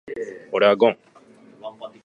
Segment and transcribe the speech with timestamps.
[0.51, 0.97] 俺はゴン。